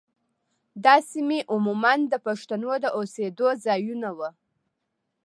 [0.83, 4.29] دا سیمې عموماً د پښتنو د اوسېدو ځايونه وو.